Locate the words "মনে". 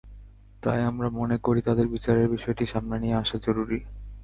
1.11-1.37